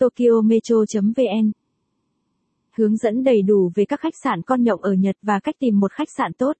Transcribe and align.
tokyometro.vn 0.00 1.50
Hướng 2.76 2.96
dẫn 2.96 3.24
đầy 3.24 3.42
đủ 3.42 3.70
về 3.74 3.84
các 3.84 4.00
khách 4.00 4.14
sạn 4.24 4.42
con 4.42 4.62
nhộng 4.62 4.82
ở 4.82 4.92
Nhật 4.92 5.16
và 5.22 5.40
cách 5.40 5.54
tìm 5.58 5.80
một 5.80 5.92
khách 5.92 6.08
sạn 6.16 6.32
tốt. 6.32 6.52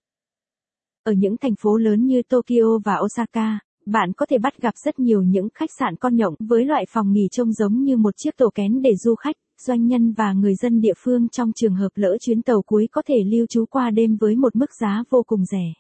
Ở 1.02 1.12
những 1.12 1.36
thành 1.36 1.54
phố 1.60 1.76
lớn 1.76 2.06
như 2.06 2.22
Tokyo 2.28 2.78
và 2.84 2.96
Osaka, 3.04 3.58
bạn 3.86 4.12
có 4.12 4.26
thể 4.26 4.38
bắt 4.38 4.62
gặp 4.62 4.74
rất 4.84 4.98
nhiều 4.98 5.22
những 5.22 5.48
khách 5.54 5.70
sạn 5.78 5.96
con 5.96 6.16
nhộng 6.16 6.34
với 6.38 6.64
loại 6.64 6.84
phòng 6.88 7.12
nghỉ 7.12 7.28
trông 7.30 7.52
giống 7.52 7.82
như 7.82 7.96
một 7.96 8.14
chiếc 8.16 8.36
tổ 8.36 8.50
kén 8.54 8.82
để 8.82 8.90
du 8.96 9.14
khách, 9.14 9.36
doanh 9.66 9.86
nhân 9.86 10.12
và 10.12 10.32
người 10.32 10.54
dân 10.54 10.80
địa 10.80 10.94
phương 10.98 11.28
trong 11.28 11.52
trường 11.52 11.74
hợp 11.74 11.90
lỡ 11.94 12.16
chuyến 12.20 12.42
tàu 12.42 12.62
cuối 12.62 12.88
có 12.92 13.02
thể 13.06 13.16
lưu 13.26 13.46
trú 13.46 13.64
qua 13.66 13.90
đêm 13.90 14.16
với 14.16 14.36
một 14.36 14.56
mức 14.56 14.70
giá 14.80 15.02
vô 15.10 15.22
cùng 15.26 15.44
rẻ. 15.44 15.72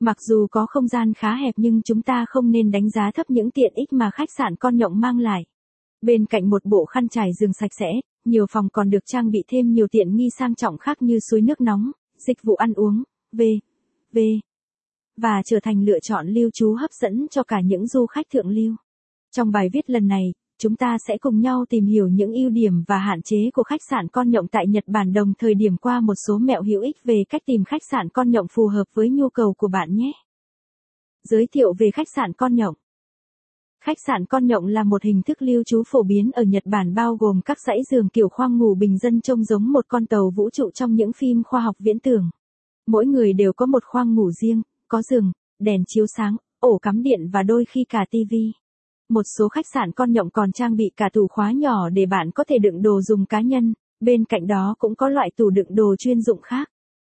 Mặc 0.00 0.16
dù 0.20 0.46
có 0.50 0.66
không 0.66 0.88
gian 0.88 1.14
khá 1.14 1.34
hẹp 1.34 1.54
nhưng 1.56 1.82
chúng 1.82 2.02
ta 2.02 2.24
không 2.28 2.50
nên 2.50 2.70
đánh 2.70 2.90
giá 2.90 3.10
thấp 3.14 3.30
những 3.30 3.50
tiện 3.50 3.72
ích 3.74 3.92
mà 3.92 4.10
khách 4.10 4.28
sạn 4.38 4.56
con 4.56 4.76
nhộng 4.76 5.00
mang 5.00 5.18
lại. 5.18 5.44
Bên 6.02 6.26
cạnh 6.26 6.50
một 6.50 6.64
bộ 6.64 6.84
khăn 6.84 7.08
trải 7.08 7.30
giường 7.40 7.52
sạch 7.52 7.70
sẽ, 7.78 7.86
nhiều 8.24 8.46
phòng 8.50 8.68
còn 8.72 8.90
được 8.90 9.06
trang 9.06 9.30
bị 9.30 9.44
thêm 9.48 9.72
nhiều 9.72 9.86
tiện 9.90 10.16
nghi 10.16 10.28
sang 10.38 10.54
trọng 10.54 10.78
khác 10.78 11.02
như 11.02 11.18
suối 11.30 11.40
nước 11.40 11.60
nóng, 11.60 11.90
dịch 12.26 12.42
vụ 12.42 12.54
ăn 12.54 12.72
uống, 12.74 13.02
v. 13.32 13.42
v. 14.12 14.18
và 15.16 15.42
trở 15.44 15.60
thành 15.62 15.82
lựa 15.82 15.98
chọn 16.02 16.28
lưu 16.28 16.50
trú 16.54 16.72
hấp 16.72 16.90
dẫn 16.92 17.26
cho 17.30 17.42
cả 17.42 17.60
những 17.64 17.86
du 17.86 18.06
khách 18.06 18.26
thượng 18.32 18.48
lưu. 18.48 18.76
Trong 19.36 19.52
bài 19.52 19.68
viết 19.72 19.90
lần 19.90 20.08
này, 20.08 20.32
chúng 20.58 20.76
ta 20.76 20.96
sẽ 21.08 21.18
cùng 21.18 21.40
nhau 21.40 21.64
tìm 21.68 21.86
hiểu 21.86 22.08
những 22.08 22.32
ưu 22.32 22.50
điểm 22.50 22.82
và 22.86 22.98
hạn 22.98 23.22
chế 23.22 23.50
của 23.54 23.62
khách 23.62 23.80
sạn 23.90 24.08
con 24.08 24.30
nhộng 24.30 24.48
tại 24.48 24.66
Nhật 24.68 24.84
Bản 24.86 25.12
đồng 25.12 25.32
thời 25.38 25.54
điểm 25.54 25.76
qua 25.76 26.00
một 26.00 26.14
số 26.26 26.38
mẹo 26.38 26.62
hữu 26.62 26.80
ích 26.80 26.96
về 27.04 27.24
cách 27.28 27.42
tìm 27.46 27.64
khách 27.64 27.82
sạn 27.90 28.08
con 28.08 28.30
nhộng 28.30 28.46
phù 28.50 28.66
hợp 28.66 28.84
với 28.94 29.10
nhu 29.10 29.28
cầu 29.28 29.54
của 29.58 29.68
bạn 29.68 29.94
nhé. 29.94 30.12
Giới 31.24 31.46
thiệu 31.52 31.72
về 31.78 31.90
khách 31.94 32.08
sạn 32.16 32.32
con 32.32 32.54
nhộng. 32.54 32.74
Khách 33.88 34.00
sạn 34.06 34.24
con 34.24 34.46
nhộng 34.46 34.66
là 34.66 34.84
một 34.84 35.02
hình 35.02 35.22
thức 35.22 35.42
lưu 35.42 35.62
trú 35.66 35.82
phổ 35.86 36.02
biến 36.02 36.30
ở 36.30 36.42
Nhật 36.42 36.62
Bản 36.66 36.94
bao 36.94 37.16
gồm 37.16 37.40
các 37.44 37.58
dãy 37.66 37.78
giường 37.90 38.08
kiểu 38.08 38.28
khoang 38.28 38.58
ngủ 38.58 38.74
bình 38.74 38.98
dân 38.98 39.20
trông 39.20 39.44
giống 39.44 39.72
một 39.72 39.84
con 39.88 40.06
tàu 40.06 40.30
vũ 40.36 40.50
trụ 40.50 40.70
trong 40.70 40.94
những 40.94 41.12
phim 41.12 41.42
khoa 41.44 41.60
học 41.60 41.76
viễn 41.78 41.98
tưởng. 41.98 42.30
Mỗi 42.86 43.06
người 43.06 43.32
đều 43.32 43.52
có 43.52 43.66
một 43.66 43.84
khoang 43.84 44.14
ngủ 44.14 44.30
riêng, 44.30 44.62
có 44.88 45.02
giường, 45.02 45.32
đèn 45.58 45.84
chiếu 45.86 46.06
sáng, 46.16 46.36
ổ 46.60 46.78
cắm 46.78 47.02
điện 47.02 47.28
và 47.32 47.42
đôi 47.42 47.64
khi 47.64 47.84
cả 47.88 48.04
tivi. 48.10 48.52
Một 49.08 49.22
số 49.38 49.48
khách 49.48 49.66
sạn 49.74 49.92
con 49.92 50.12
nhộng 50.12 50.30
còn 50.30 50.52
trang 50.52 50.76
bị 50.76 50.90
cả 50.96 51.08
tủ 51.12 51.26
khóa 51.28 51.52
nhỏ 51.52 51.88
để 51.88 52.06
bạn 52.06 52.30
có 52.30 52.44
thể 52.44 52.58
đựng 52.58 52.82
đồ 52.82 53.02
dùng 53.02 53.26
cá 53.26 53.40
nhân, 53.40 53.74
bên 54.00 54.24
cạnh 54.24 54.46
đó 54.46 54.74
cũng 54.78 54.94
có 54.94 55.08
loại 55.08 55.30
tủ 55.36 55.50
đựng 55.50 55.68
đồ 55.70 55.96
chuyên 55.98 56.22
dụng 56.22 56.40
khác. 56.42 56.68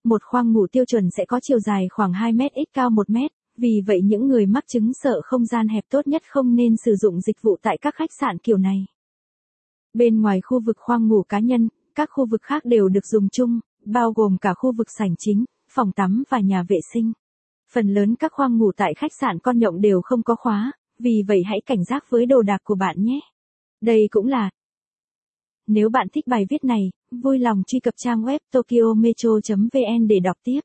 Một 0.04 0.22
khoang 0.22 0.52
ngủ 0.52 0.66
tiêu 0.72 0.84
chuẩn 0.84 1.10
sẽ 1.16 1.24
có 1.24 1.40
chiều 1.42 1.58
dài 1.58 1.88
khoảng 1.90 2.12
2 2.12 2.32
mét 2.32 2.52
x 2.52 2.74
cao 2.74 2.90
1 2.90 3.10
mét, 3.10 3.30
vì 3.56 3.80
vậy 3.86 4.00
những 4.04 4.26
người 4.26 4.46
mắc 4.46 4.64
chứng 4.66 4.92
sợ 4.94 5.20
không 5.24 5.46
gian 5.46 5.68
hẹp 5.68 5.84
tốt 5.90 6.06
nhất 6.06 6.22
không 6.28 6.54
nên 6.54 6.74
sử 6.84 6.94
dụng 6.96 7.20
dịch 7.20 7.42
vụ 7.42 7.56
tại 7.62 7.78
các 7.80 7.94
khách 7.94 8.10
sạn 8.20 8.38
kiểu 8.38 8.56
này. 8.56 8.86
Bên 9.94 10.20
ngoài 10.20 10.40
khu 10.40 10.60
vực 10.60 10.76
khoang 10.78 11.08
ngủ 11.08 11.22
cá 11.22 11.38
nhân, 11.38 11.68
các 11.94 12.08
khu 12.12 12.26
vực 12.26 12.42
khác 12.42 12.64
đều 12.64 12.88
được 12.88 13.06
dùng 13.06 13.28
chung, 13.28 13.60
bao 13.84 14.12
gồm 14.12 14.36
cả 14.40 14.54
khu 14.54 14.72
vực 14.72 14.86
sảnh 14.98 15.14
chính, 15.18 15.44
phòng 15.70 15.92
tắm 15.92 16.22
và 16.30 16.40
nhà 16.40 16.64
vệ 16.68 16.76
sinh. 16.92 17.12
Phần 17.72 17.94
lớn 17.94 18.14
các 18.14 18.32
khoang 18.32 18.58
ngủ 18.58 18.72
tại 18.76 18.94
khách 18.94 19.12
sạn 19.20 19.38
con 19.38 19.58
nhộng 19.58 19.80
đều 19.80 20.00
không 20.02 20.22
có 20.22 20.34
khóa, 20.34 20.72
vì 20.98 21.22
vậy 21.28 21.42
hãy 21.46 21.60
cảnh 21.66 21.84
giác 21.84 22.04
với 22.08 22.26
đồ 22.26 22.42
đạc 22.42 22.58
của 22.64 22.74
bạn 22.74 22.96
nhé. 22.98 23.20
Đây 23.80 24.08
cũng 24.10 24.26
là 24.26 24.50
Nếu 25.66 25.88
bạn 25.88 26.06
thích 26.12 26.26
bài 26.26 26.46
viết 26.50 26.64
này, 26.64 26.90
vui 27.10 27.38
lòng 27.38 27.62
truy 27.66 27.80
cập 27.80 27.94
trang 27.96 28.22
web 28.22 28.38
tokyometro.vn 28.52 30.06
để 30.08 30.20
đọc 30.20 30.36
tiếp. 30.44 30.60